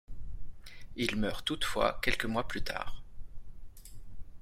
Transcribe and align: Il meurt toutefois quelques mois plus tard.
Il 0.95 1.15
meurt 1.15 1.45
toutefois 1.45 1.99
quelques 2.01 2.25
mois 2.25 2.47
plus 2.47 2.63
tard. 2.63 3.03